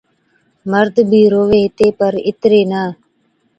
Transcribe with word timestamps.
مرد 0.71 0.95
بِي 1.09 1.21
رووَي 1.31 1.61
ھِتي 1.65 1.87
پر 1.97 2.13
اِتري 2.27 2.61
نہ 2.71 2.83